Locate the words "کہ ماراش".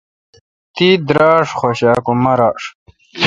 2.05-2.63